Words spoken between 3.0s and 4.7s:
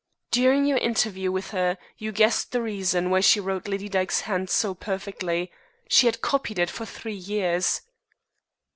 why she wrote Lady Dyke's hand